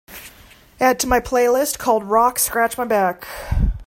Add 0.79 0.99
to 1.01 1.07
my 1.07 1.19
playlist 1.19 1.77
called 1.77 2.03
rock 2.05 2.39
Scratch 2.39 2.75
My 2.75 2.85
Back 2.85 3.27